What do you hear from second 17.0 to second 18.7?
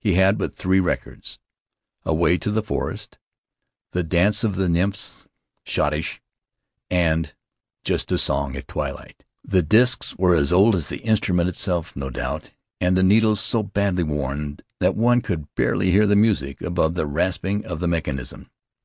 rasping of the mechanism.